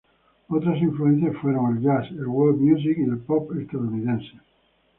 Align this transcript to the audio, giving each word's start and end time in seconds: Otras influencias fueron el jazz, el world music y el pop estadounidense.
Otras 0.47 0.81
influencias 0.81 1.37
fueron 1.37 1.77
el 1.77 1.83
jazz, 1.83 2.07
el 2.09 2.25
world 2.25 2.59
music 2.59 2.97
y 2.97 3.03
el 3.03 3.19
pop 3.19 3.55
estadounidense. 3.55 4.39